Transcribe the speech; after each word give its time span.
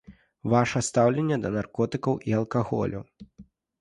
Ваша 0.53 0.81
стаўленне 0.87 1.37
да 1.45 1.49
наркотыкаў 1.57 2.13
і 2.31 2.37
алкаголю. 2.39 2.99